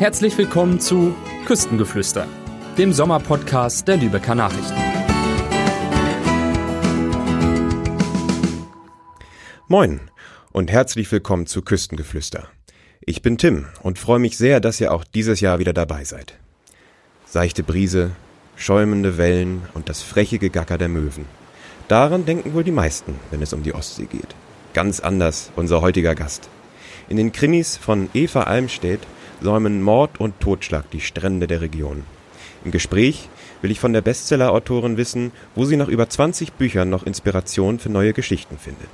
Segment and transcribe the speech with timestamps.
[0.00, 1.14] Herzlich willkommen zu
[1.46, 2.26] Küstengeflüster,
[2.76, 4.74] dem Sommerpodcast der Lübecker Nachrichten.
[9.68, 10.00] Moin
[10.50, 12.48] und herzlich willkommen zu Küstengeflüster.
[13.02, 16.40] Ich bin Tim und freue mich sehr, dass ihr auch dieses Jahr wieder dabei seid.
[17.24, 18.10] Seichte Brise,
[18.56, 21.24] schäumende Wellen und das freche Gegacker der Möwen.
[21.86, 24.34] Daran denken wohl die meisten, wenn es um die Ostsee geht.
[24.72, 26.50] Ganz anders unser heutiger Gast.
[27.08, 29.00] In den Krimis von Eva Almstedt
[29.42, 32.04] säumen Mord und Totschlag die Strände der Region.
[32.64, 33.28] Im Gespräch
[33.60, 37.90] will ich von der Bestseller-Autorin wissen, wo sie nach über 20 Büchern noch Inspiration für
[37.90, 38.88] neue Geschichten findet.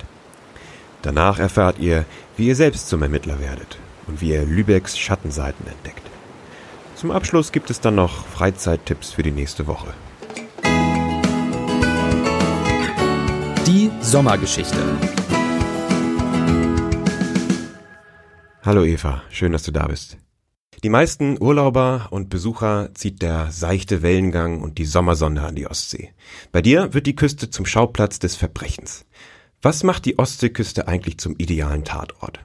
[1.01, 2.05] Danach erfahrt ihr,
[2.35, 6.03] wie ihr selbst zum Ermittler werdet und wie ihr Lübecks Schattenseiten entdeckt.
[6.95, 9.93] Zum Abschluss gibt es dann noch Freizeittipps für die nächste Woche.
[13.65, 15.20] Die Sommergeschichte.
[18.63, 20.19] Hallo Eva, schön, dass du da bist.
[20.83, 26.13] Die meisten Urlauber und Besucher zieht der seichte Wellengang und die Sommersonne an die Ostsee.
[26.51, 29.05] Bei dir wird die Küste zum Schauplatz des Verbrechens.
[29.63, 32.39] Was macht die Ostseeküste eigentlich zum idealen Tatort?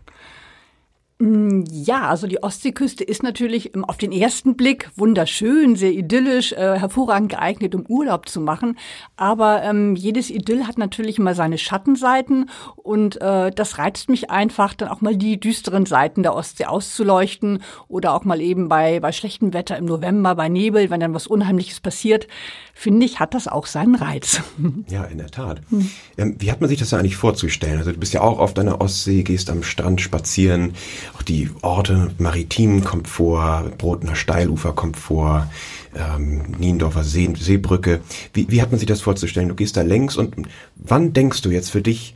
[1.19, 6.78] Mm, ja, also die Ostseeküste ist natürlich auf den ersten Blick wunderschön, sehr idyllisch, äh,
[6.78, 8.77] hervorragend geeignet, um Urlaub zu machen.
[9.17, 14.75] Aber ähm, jedes Idyll hat natürlich immer seine Schattenseiten und äh, das reizt mich einfach,
[14.75, 19.12] dann auch mal die düsteren Seiten der Ostsee auszuleuchten oder auch mal eben bei, bei
[19.12, 22.28] schlechtem Wetter im November, bei Nebel, wenn dann was Unheimliches passiert,
[22.75, 24.42] finde ich, hat das auch seinen Reiz.
[24.89, 25.61] Ja, in der Tat.
[25.70, 25.91] Hm.
[26.17, 27.78] Ähm, wie hat man sich das eigentlich vorzustellen?
[27.78, 30.75] Also du bist ja auch auf deiner Ostsee, gehst am Strand spazieren
[31.15, 35.51] auch die Orte Maritim kommt vor, Brotner Steilufer kommt vor,
[35.95, 38.01] ähm, Niendorfer See, Seebrücke.
[38.33, 39.49] Wie, wie hat man sich das vorzustellen?
[39.49, 40.34] Du gehst da längs und
[40.77, 42.15] wann denkst du jetzt für dich,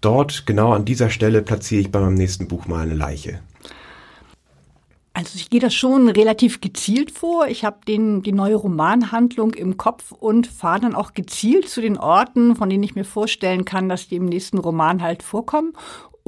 [0.00, 3.40] dort genau an dieser Stelle platziere ich bei meinem nächsten Buch mal eine Leiche?
[5.18, 7.48] Also ich gehe das schon relativ gezielt vor.
[7.48, 11.98] Ich habe den die neue Romanhandlung im Kopf und fahre dann auch gezielt zu den
[11.98, 15.72] Orten, von denen ich mir vorstellen kann, dass die im nächsten Roman halt vorkommen.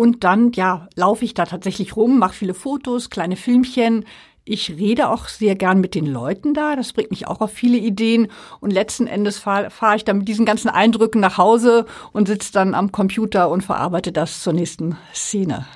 [0.00, 4.06] Und dann, ja, laufe ich da tatsächlich rum, mache viele Fotos, kleine Filmchen.
[4.46, 6.74] Ich rede auch sehr gern mit den Leuten da.
[6.74, 8.28] Das bringt mich auch auf viele Ideen.
[8.60, 12.50] Und letzten Endes fahre fahr ich dann mit diesen ganzen Eindrücken nach Hause und sitze
[12.50, 15.66] dann am Computer und verarbeite das zur nächsten Szene.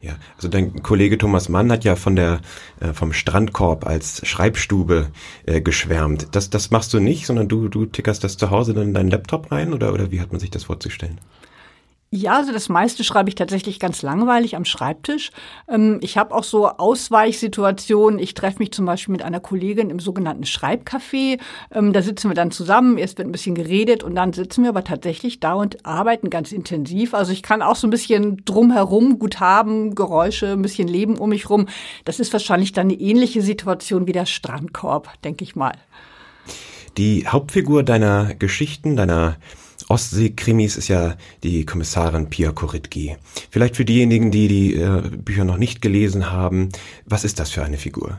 [0.00, 2.40] Ja, also dein Kollege Thomas Mann hat ja von der
[2.80, 5.10] äh, vom Strandkorb als Schreibstube
[5.44, 6.28] äh, geschwärmt.
[6.32, 9.10] Das das machst du nicht, sondern du du tickerst das zu Hause dann in deinen
[9.10, 11.18] Laptop rein oder oder wie hat man sich das vorzustellen?
[12.12, 15.30] Ja, also das meiste schreibe ich tatsächlich ganz langweilig am Schreibtisch.
[15.68, 18.18] Ähm, ich habe auch so Ausweichsituationen.
[18.18, 21.38] Ich treffe mich zum Beispiel mit einer Kollegin im sogenannten Schreibcafé.
[21.70, 24.70] Ähm, da sitzen wir dann zusammen, erst wird ein bisschen geredet und dann sitzen wir
[24.70, 27.14] aber tatsächlich da und arbeiten ganz intensiv.
[27.14, 31.28] Also ich kann auch so ein bisschen drumherum gut haben, Geräusche, ein bisschen Leben um
[31.28, 31.68] mich rum.
[32.04, 35.74] Das ist wahrscheinlich dann eine ähnliche Situation wie der Strandkorb, denke ich mal.
[36.96, 39.36] Die Hauptfigur deiner Geschichten, deiner
[39.90, 43.16] Ostsee-Krimis ist ja die Kommissarin Pia Koritki.
[43.50, 46.68] Vielleicht für diejenigen, die die äh, Bücher noch nicht gelesen haben,
[47.06, 48.18] was ist das für eine Figur?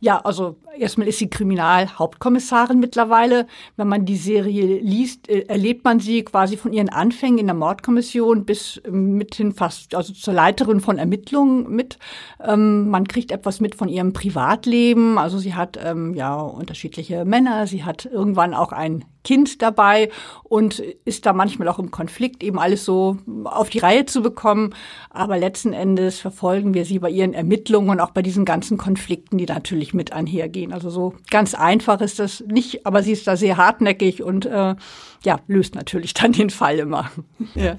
[0.00, 3.48] Ja, also erstmal ist sie Kriminalhauptkommissarin mittlerweile.
[3.76, 7.56] Wenn man die Serie liest, äh, erlebt man sie quasi von ihren Anfängen in der
[7.56, 11.98] Mordkommission bis mithin fast, also zur Leiterin von Ermittlungen mit.
[12.40, 15.18] Ähm, man kriegt etwas mit von ihrem Privatleben.
[15.18, 17.66] Also sie hat ähm, ja unterschiedliche Männer.
[17.66, 20.08] Sie hat irgendwann auch ein Kind dabei
[20.44, 24.74] und ist da manchmal auch im Konflikt, eben alles so auf die Reihe zu bekommen.
[25.10, 29.36] Aber letzten Endes verfolgen wir sie bei ihren Ermittlungen und auch bei diesen ganzen Konflikten,
[29.36, 30.72] die natürlich mit einhergehen.
[30.72, 34.76] Also so ganz einfach ist das nicht, aber sie ist da sehr hartnäckig und äh,
[35.24, 37.10] ja, löst natürlich dann den Fall immer.
[37.54, 37.76] ja.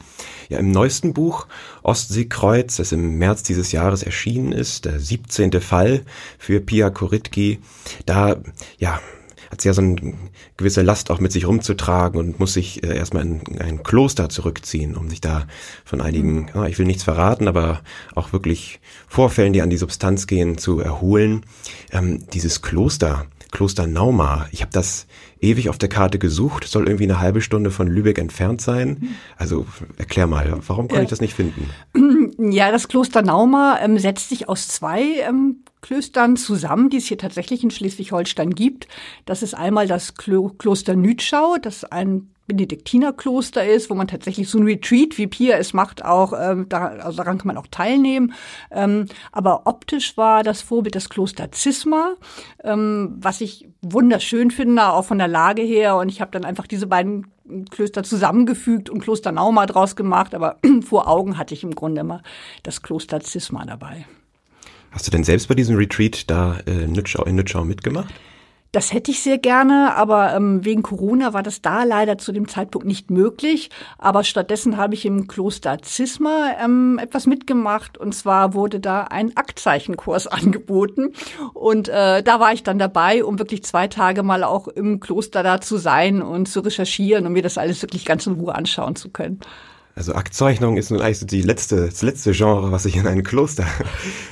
[0.49, 1.47] ja, im neuesten Buch
[1.81, 5.51] Ostseekreuz, das im März dieses Jahres erschienen ist, der 17.
[5.61, 6.03] Fall
[6.37, 7.57] für Pia Koritki,
[8.05, 8.35] da,
[8.77, 8.99] ja,
[9.49, 10.13] hat sie ja so eine
[10.57, 14.95] gewisse Last auch mit sich rumzutragen und muss sich äh, erstmal in ein Kloster zurückziehen,
[14.95, 15.47] um sich da
[15.85, 16.49] von einigen, mhm.
[16.53, 17.81] ja, ich will nichts verraten, aber
[18.15, 21.45] auch wirklich Vorfällen, die an die Substanz gehen, zu erholen.
[21.91, 25.07] Ähm, dieses Kloster, Kloster Nauma, ich habe das
[25.41, 29.15] ewig auf der Karte gesucht, soll irgendwie eine halbe Stunde von Lübeck entfernt sein.
[29.37, 29.65] Also
[29.97, 31.03] erklär mal, warum konnte ja.
[31.03, 31.69] ich das nicht finden?
[32.41, 37.17] Ja, das Kloster Nauma ähm, setzt sich aus zwei ähm, Klöstern zusammen, die es hier
[37.17, 38.87] tatsächlich in Schleswig-Holstein gibt.
[39.25, 44.57] Das ist einmal das Klo Kloster Nütschau, das ein Benediktinerkloster ist, wo man tatsächlich so
[44.57, 48.33] ein Retreat, wie Pia es macht, auch ähm, da, also daran kann man auch teilnehmen.
[48.71, 52.15] Ähm, aber optisch war das Vorbild das Kloster Zisma,
[52.63, 55.95] ähm, was ich wunderschön finde, auch von der Lage her.
[55.95, 57.27] Und ich habe dann einfach diese beiden
[57.69, 60.35] Klöster zusammengefügt und Kloster Nauma draus gemacht.
[60.35, 62.21] Aber vor Augen hatte ich im Grunde immer
[62.63, 64.05] das Kloster Zisma dabei.
[64.91, 68.13] Hast du denn selbst bei diesem Retreat da äh, in Nützschau, in Nützschau mitgemacht?
[68.71, 72.47] Das hätte ich sehr gerne, aber ähm, wegen Corona war das da leider zu dem
[72.47, 73.71] Zeitpunkt nicht möglich.
[73.97, 77.97] Aber stattdessen habe ich im Kloster Zisma ähm, etwas mitgemacht.
[77.97, 81.13] Und zwar wurde da ein Aktzeichenkurs angeboten.
[81.53, 85.41] Und äh, da war ich dann dabei, um wirklich zwei Tage mal auch im Kloster
[85.41, 88.95] da zu sein und zu recherchieren und mir das alles wirklich ganz in Ruhe anschauen
[88.95, 89.39] zu können.
[89.99, 93.65] Also Aktzeichnung ist nun eigentlich die letzte, das letzte Genre, was ich in einem Kloster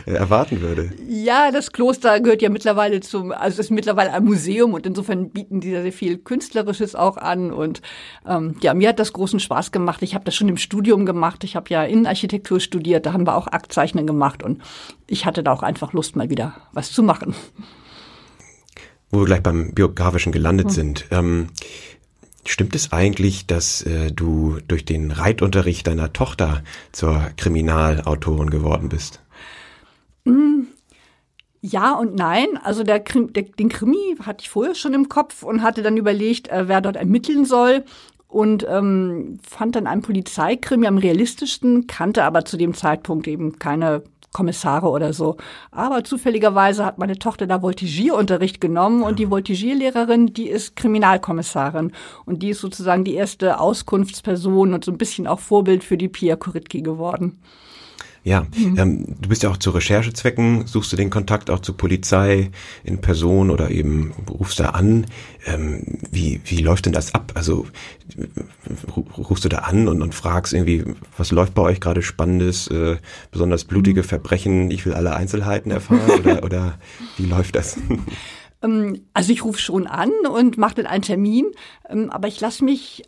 [0.06, 0.92] äh, erwarten würde.
[1.10, 5.30] Ja, das Kloster gehört ja mittlerweile zum, also es ist mittlerweile ein Museum und insofern
[5.30, 7.52] bieten die da sehr viel Künstlerisches auch an.
[7.52, 7.82] Und
[8.26, 10.02] ähm, ja, mir hat das großen Spaß gemacht.
[10.04, 11.44] Ich habe das schon im Studium gemacht.
[11.44, 14.62] Ich habe ja Innenarchitektur studiert, da haben wir auch Aktzeichnen gemacht und
[15.06, 17.36] ich hatte da auch einfach Lust, mal wieder was zu machen.
[19.12, 20.74] Wo wir gleich beim Biografischen gelandet hm.
[20.74, 21.06] sind.
[21.12, 21.48] Ähm,
[22.50, 26.64] Stimmt es eigentlich, dass äh, du durch den Reitunterricht deiner Tochter
[26.94, 29.22] zur Kriminalautorin geworden bist?
[30.24, 30.62] Mm,
[31.62, 32.48] ja und nein.
[32.64, 36.48] Also der, der, den Krimi hatte ich vorher schon im Kopf und hatte dann überlegt,
[36.48, 37.84] äh, wer dort ermitteln soll
[38.30, 44.04] und ähm, fand dann einen Polizeikrimi am realistischsten, kannte aber zu dem Zeitpunkt eben keine
[44.34, 45.38] Kommissare oder so.
[45.72, 51.92] Aber zufälligerweise hat meine Tochter da Voltigierunterricht genommen und die Voltigierlehrerin, die ist Kriminalkommissarin
[52.26, 56.10] und die ist sozusagen die erste Auskunftsperson und so ein bisschen auch Vorbild für die
[56.10, 57.40] Pia Kuritki geworden.
[58.28, 58.78] Ja, mhm.
[58.78, 62.52] ähm, du bist ja auch zu Recherchezwecken, suchst du den Kontakt auch zur Polizei
[62.84, 65.06] in Person oder eben rufst da an.
[65.46, 67.32] Ähm, wie, wie läuft denn das ab?
[67.36, 67.68] Also
[69.18, 70.84] rufst du da an und, und fragst irgendwie,
[71.16, 72.98] was läuft bei euch gerade Spannendes, äh,
[73.32, 74.08] besonders blutige mhm.
[74.08, 76.80] Verbrechen, ich will alle Einzelheiten erfahren oder, oder
[77.16, 77.78] wie läuft das?
[78.62, 81.46] Ähm, also ich rufe schon an und mache dann einen Termin,
[81.88, 83.04] ähm, aber ich lasse mich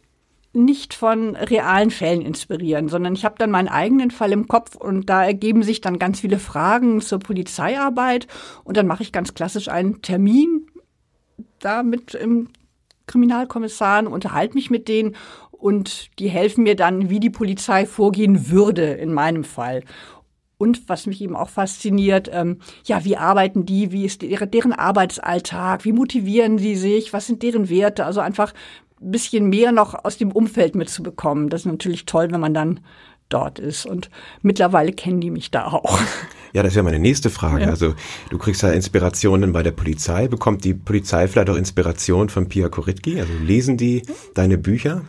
[0.51, 5.07] nicht von realen Fällen inspirieren, sondern ich habe dann meinen eigenen Fall im Kopf und
[5.09, 8.27] da ergeben sich dann ganz viele Fragen zur Polizeiarbeit
[8.63, 10.67] und dann mache ich ganz klassisch einen Termin
[11.59, 12.49] da mit im
[13.05, 15.15] Kriminalkommissaren, unterhalte mich mit denen
[15.51, 19.83] und die helfen mir dann, wie die Polizei vorgehen würde in meinem Fall.
[20.57, 24.73] Und was mich eben auch fasziniert, ähm, ja, wie arbeiten die, wie ist deren, deren
[24.73, 28.05] Arbeitsalltag, wie motivieren sie sich, was sind deren Werte?
[28.05, 28.53] Also einfach
[28.99, 31.49] bisschen mehr noch aus dem Umfeld mitzubekommen.
[31.49, 32.79] Das ist natürlich toll, wenn man dann
[33.29, 33.85] dort ist.
[33.85, 34.09] Und
[34.41, 35.99] mittlerweile kennen die mich da auch.
[36.51, 37.65] Ja, das wäre meine nächste Frage.
[37.65, 37.69] Ja.
[37.69, 37.93] Also
[38.31, 40.27] du kriegst ja Inspirationen bei der Polizei.
[40.27, 43.19] Bekommt die Polizei vielleicht auch Inspiration von Pia Koritki?
[43.19, 44.01] Also lesen die
[44.33, 45.03] deine Bücher?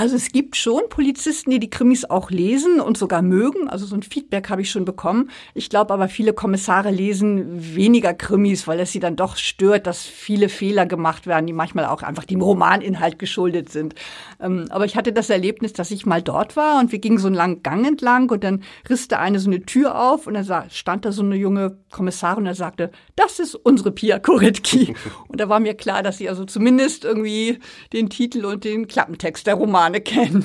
[0.00, 3.68] Also es gibt schon Polizisten, die die Krimis auch lesen und sogar mögen.
[3.68, 5.28] Also so ein Feedback habe ich schon bekommen.
[5.52, 10.06] Ich glaube aber, viele Kommissare lesen weniger Krimis, weil es sie dann doch stört, dass
[10.06, 13.94] viele Fehler gemacht werden, die manchmal auch einfach dem Romaninhalt geschuldet sind.
[14.40, 17.26] Ähm, aber ich hatte das Erlebnis, dass ich mal dort war und wir gingen so
[17.26, 20.70] einen langen Gang entlang und dann riss da eine so eine Tür auf und dann
[20.70, 24.94] stand da so eine junge Kommissarin und er sagte, das ist unsere Pia Koritki.
[25.28, 27.58] und da war mir klar, dass sie also zumindest irgendwie
[27.92, 30.44] den Titel und den Klappentext der Roman Romane kennen.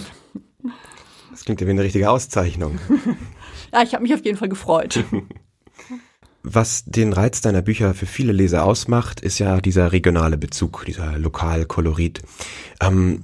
[1.31, 2.79] Das klingt ja wie eine richtige Auszeichnung.
[3.73, 5.03] ja, ich habe mich auf jeden Fall gefreut.
[6.43, 11.17] Was den Reiz deiner Bücher für viele Leser ausmacht, ist ja dieser regionale Bezug, dieser
[11.17, 12.21] Lokalkolorit.
[12.81, 13.23] Ähm,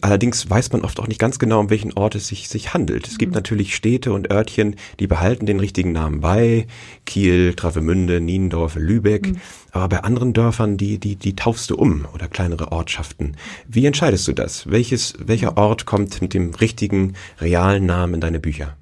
[0.00, 3.06] Allerdings weiß man oft auch nicht ganz genau, um welchen Ort es sich, sich handelt.
[3.06, 3.36] Es gibt mhm.
[3.36, 6.66] natürlich Städte und Örtchen, die behalten den richtigen Namen bei.
[7.06, 9.28] Kiel, Travemünde, Niendorf, Lübeck.
[9.28, 9.40] Mhm.
[9.72, 13.36] Aber bei anderen Dörfern, die, die, die taufst du um oder kleinere Ortschaften.
[13.68, 14.70] Wie entscheidest du das?
[14.70, 18.76] Welches, welcher Ort kommt mit dem richtigen, realen Namen in deine Bücher?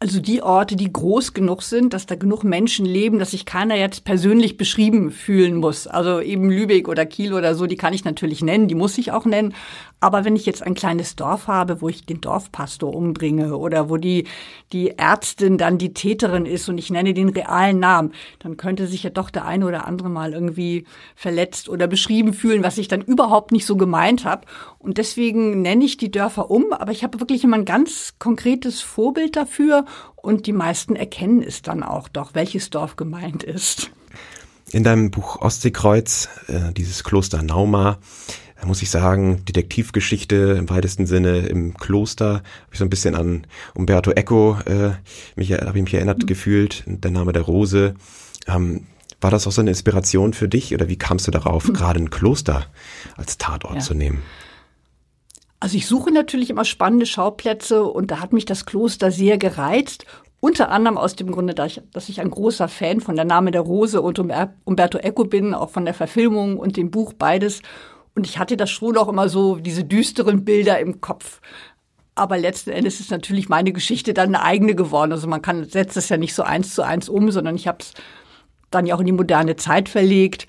[0.00, 3.74] Also die Orte, die groß genug sind, dass da genug Menschen leben, dass sich keiner
[3.74, 5.88] jetzt persönlich beschrieben fühlen muss.
[5.88, 9.10] Also eben Lübeck oder Kiel oder so, die kann ich natürlich nennen, die muss ich
[9.10, 9.54] auch nennen.
[9.98, 13.96] Aber wenn ich jetzt ein kleines Dorf habe, wo ich den Dorfpastor umbringe oder wo
[13.96, 14.28] die,
[14.72, 19.02] die Ärztin dann die Täterin ist und ich nenne den realen Namen, dann könnte sich
[19.02, 20.84] ja doch der eine oder andere mal irgendwie
[21.16, 24.46] verletzt oder beschrieben fühlen, was ich dann überhaupt nicht so gemeint habe.
[24.78, 28.80] Und deswegen nenne ich die Dörfer um, aber ich habe wirklich immer ein ganz konkretes
[28.80, 29.84] Vorbild dafür
[30.16, 33.90] und die meisten erkennen es dann auch doch, welches Dorf gemeint ist.
[34.70, 37.98] In deinem Buch Ostseekreuz, äh, dieses Kloster Nauma,
[38.60, 42.42] da muss ich sagen, Detektivgeschichte im weitesten Sinne im Kloster, habe
[42.72, 44.90] ich so ein bisschen an Umberto Eco äh,
[45.36, 46.26] mich habe ich mich erinnert mhm.
[46.26, 47.94] gefühlt, der Name der Rose.
[48.46, 48.86] Ähm,
[49.20, 51.72] war das auch so eine Inspiration für dich oder wie kamst du darauf, mhm.
[51.72, 52.66] gerade ein Kloster
[53.16, 53.80] als Tatort ja.
[53.80, 54.22] zu nehmen?
[55.60, 60.04] Also ich suche natürlich immer spannende Schauplätze und da hat mich das Kloster sehr gereizt.
[60.40, 64.00] Unter anderem aus dem Grunde, dass ich ein großer Fan von der Name der Rose
[64.00, 67.60] und Umberto Eco bin, auch von der Verfilmung und dem Buch beides.
[68.14, 71.40] Und ich hatte das schon auch immer so, diese düsteren Bilder im Kopf.
[72.14, 75.10] Aber letzten Endes ist natürlich meine Geschichte dann eine eigene geworden.
[75.10, 77.78] Also man kann setzt es ja nicht so eins zu eins um, sondern ich habe
[77.80, 77.94] es
[78.70, 80.46] dann ja auch in die moderne Zeit verlegt.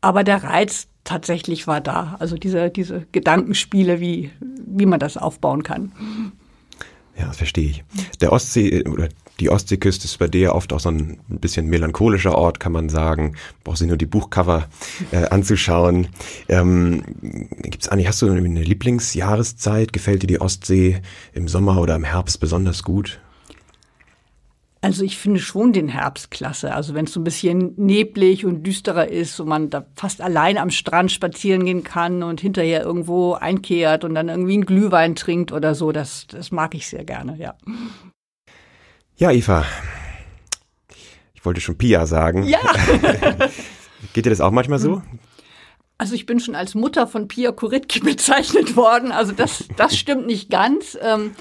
[0.00, 2.16] Aber der Reiz tatsächlich war da.
[2.18, 5.92] Also diese, diese Gedankenspiele, wie, wie man das aufbauen kann.
[7.18, 7.84] Ja, das verstehe ich.
[8.20, 9.08] Der Ostsee oder
[9.40, 13.36] die Ostseeküste ist bei dir oft auch so ein bisschen melancholischer Ort, kann man sagen.
[13.64, 14.68] Brauchst du nur die Buchcover
[15.10, 16.08] äh, anzuschauen.
[16.48, 17.02] Ähm,
[17.62, 19.92] gibt's eigentlich, hast du eine Lieblingsjahreszeit?
[19.92, 23.20] Gefällt dir die Ostsee im Sommer oder im Herbst besonders gut?
[24.84, 26.74] Also ich finde schon den Herbst klasse.
[26.74, 30.58] Also wenn es so ein bisschen neblig und düsterer ist und man da fast allein
[30.58, 35.52] am Strand spazieren gehen kann und hinterher irgendwo einkehrt und dann irgendwie einen Glühwein trinkt
[35.52, 37.54] oder so, das, das mag ich sehr gerne, ja.
[39.16, 39.64] Ja, Eva.
[41.32, 42.42] Ich wollte schon Pia sagen.
[42.42, 42.58] Ja.
[44.14, 45.00] Geht dir das auch manchmal so?
[45.96, 49.12] Also ich bin schon als Mutter von Pia Kuritki bezeichnet worden.
[49.12, 50.98] Also das, das stimmt nicht ganz.
[51.00, 51.36] Ähm,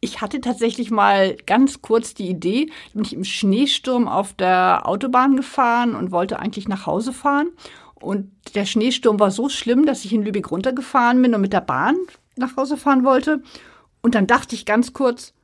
[0.00, 5.36] ich hatte tatsächlich mal ganz kurz die Idee, bin ich im Schneesturm auf der Autobahn
[5.36, 7.50] gefahren und wollte eigentlich nach Hause fahren.
[7.94, 11.60] Und der Schneesturm war so schlimm, dass ich in Lübeck runtergefahren bin und mit der
[11.60, 11.96] Bahn
[12.36, 13.42] nach Hause fahren wollte.
[14.00, 15.34] Und dann dachte ich ganz kurz,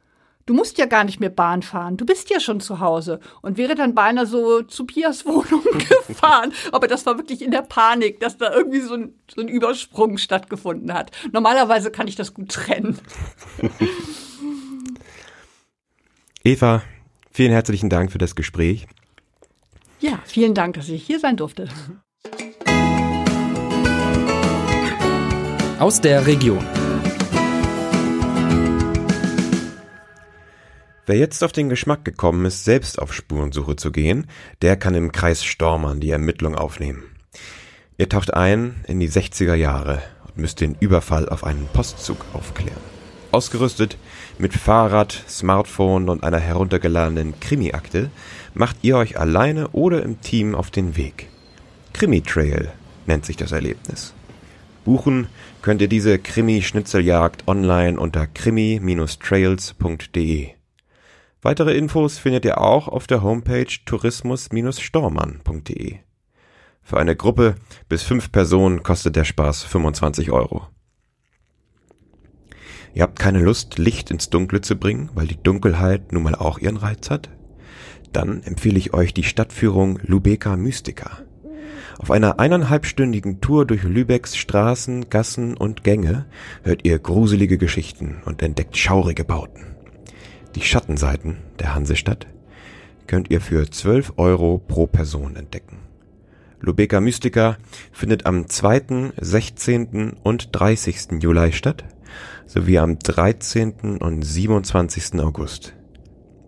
[0.47, 3.59] du musst ja gar nicht mehr Bahn fahren, du bist ja schon zu Hause und
[3.59, 5.65] wäre dann beinahe so zu Pias Wohnung
[6.07, 6.55] gefahren.
[6.73, 10.17] Aber das war wirklich in der Panik, dass da irgendwie so ein, so ein Übersprung
[10.17, 11.11] stattgefunden hat.
[11.33, 12.99] Normalerweise kann ich das gut trennen.
[16.47, 16.85] Eva,
[17.33, 18.87] vielen herzlichen Dank für das Gespräch.
[19.99, 21.67] Ja, vielen Dank, dass ich hier sein durfte.
[25.81, 26.65] Aus der Region.
[31.07, 34.29] Wer jetzt auf den Geschmack gekommen ist, selbst auf Spurensuche zu gehen,
[34.63, 37.03] der kann im Kreis Stormann die Ermittlung aufnehmen.
[37.99, 42.96] Ihr taucht ein in die 60er Jahre und müsst den Überfall auf einen Postzug aufklären.
[43.33, 43.99] Ausgerüstet
[44.39, 48.11] mit Fahrrad, Smartphone und einer heruntergeladenen Krimi-Akte
[48.55, 51.29] macht ihr euch alleine oder im Team auf den Weg.
[51.93, 52.73] Krimi-Trail
[53.07, 54.15] nennt sich das Erlebnis.
[54.85, 55.29] Buchen
[55.63, 60.51] könnt ihr diese Krimi-Schnitzeljagd online unter krimi-trails.de.
[61.43, 65.99] Weitere Infos findet ihr auch auf der Homepage tourismus-stormann.de.
[66.83, 67.57] Für eine Gruppe
[67.89, 70.69] bis fünf Personen kostet der Spaß 25 Euro.
[72.97, 76.59] Ihr habt keine Lust, Licht ins Dunkle zu bringen, weil die Dunkelheit nun mal auch
[76.59, 77.29] ihren Reiz hat?
[78.15, 81.19] Dann empfehle ich euch die Stadtführung Lübecker Mystica.
[81.99, 86.25] Auf einer eineinhalbstündigen Tour durch Lübecks Straßen, Gassen und Gänge
[86.63, 89.67] hört ihr gruselige Geschichten und entdeckt schaurige Bauten.
[90.55, 92.27] Die Schattenseiten der Hansestadt
[93.07, 95.81] könnt ihr für 12 Euro pro Person entdecken.
[96.63, 97.59] Lübecker Mystica
[97.93, 100.15] findet am 2., 16.
[100.23, 101.21] und 30.
[101.21, 101.85] Juli statt
[102.47, 103.99] sowie am 13.
[103.99, 105.21] und 27.
[105.21, 105.75] August.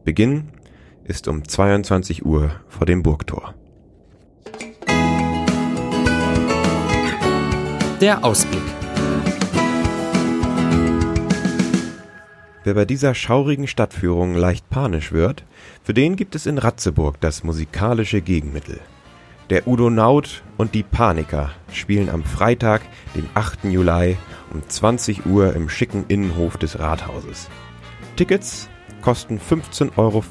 [0.04, 0.48] Beginn
[1.04, 3.54] ist um 22 Uhr vor dem Burgtor.
[8.00, 8.62] Der Ausblick.
[12.64, 15.44] Wer bei dieser schaurigen Stadtführung leicht panisch wird,
[15.82, 18.80] für den gibt es in Ratzeburg das musikalische Gegenmittel.
[19.50, 22.82] Der Udo Naut und die Paniker spielen am Freitag,
[23.14, 23.64] den 8.
[23.64, 24.18] Juli
[24.52, 27.48] um 20 Uhr im schicken Innenhof des Rathauses.
[28.16, 28.68] Tickets
[29.00, 30.22] kosten 15,50 Euro.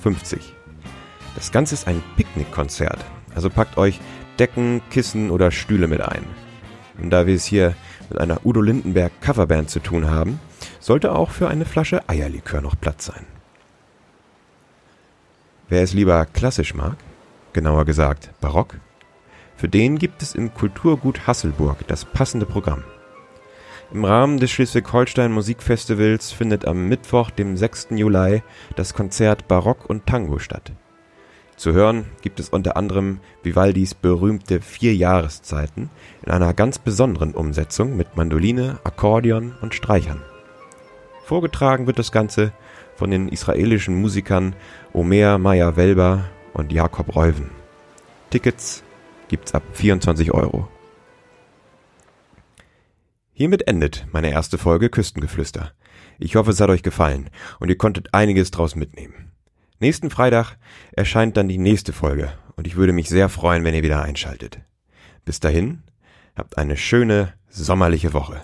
[1.33, 3.99] Das Ganze ist ein Picknickkonzert, also packt euch
[4.37, 6.23] Decken, Kissen oder Stühle mit ein.
[7.01, 7.73] Und da wir es hier
[8.09, 10.39] mit einer Udo Lindenberg Coverband zu tun haben,
[10.79, 13.25] sollte auch für eine Flasche Eierlikör noch Platz sein.
[15.69, 16.97] Wer es lieber klassisch mag,
[17.53, 18.75] genauer gesagt barock,
[19.57, 22.83] für den gibt es im Kulturgut Hasselburg das passende Programm.
[23.91, 27.87] Im Rahmen des Schleswig-Holstein Musikfestivals findet am Mittwoch, dem 6.
[27.91, 28.43] Juli,
[28.75, 30.73] das Konzert Barock und Tango statt.
[31.55, 35.89] Zu hören gibt es unter anderem Vivaldis berühmte Vier Jahreszeiten
[36.23, 40.21] in einer ganz besonderen Umsetzung mit Mandoline, Akkordeon und Streichern.
[41.25, 42.51] Vorgetragen wird das Ganze
[42.95, 44.55] von den israelischen Musikern
[44.93, 47.49] Omer Meyer Welber und Jakob Reuven.
[48.29, 48.83] Tickets
[49.27, 50.67] gibt's ab 24 Euro.
[53.33, 55.71] Hiermit endet meine erste Folge Küstengeflüster.
[56.17, 57.29] Ich hoffe, es hat euch gefallen
[57.59, 59.31] und ihr konntet einiges draus mitnehmen.
[59.79, 60.57] Nächsten Freitag
[60.91, 64.59] erscheint dann die nächste Folge und ich würde mich sehr freuen, wenn ihr wieder einschaltet.
[65.23, 65.83] Bis dahin,
[66.35, 68.41] habt eine schöne sommerliche Woche.